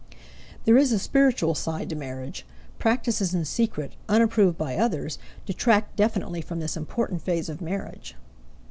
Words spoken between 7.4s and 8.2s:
of marriage.